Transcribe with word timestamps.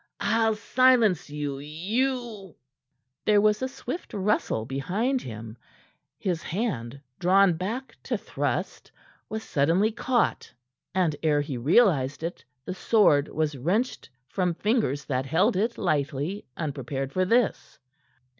"I'll 0.23 0.55
silence 0.55 1.29
you, 1.29 1.59
you" 1.59 2.55
There 3.27 3.39
was 3.39 3.61
a 3.61 3.67
swift 3.67 4.15
rustle 4.15 4.65
behind 4.65 5.21
him. 5.21 5.59
His 6.17 6.41
hand 6.41 6.99
drawn 7.19 7.53
back 7.53 7.95
to 8.05 8.17
thrust 8.17 8.91
was 9.29 9.43
suddenly 9.43 9.91
caught, 9.91 10.51
and 10.95 11.15
ere 11.21 11.41
he 11.41 11.55
realized 11.55 12.23
it 12.23 12.43
the 12.65 12.73
sword 12.73 13.27
was 13.27 13.55
wrenched 13.55 14.09
from 14.27 14.55
fingers 14.55 15.05
that 15.05 15.27
held 15.27 15.55
it 15.55 15.77
lightly, 15.77 16.45
unprepared 16.57 17.13
for 17.13 17.23
this. 17.23 17.77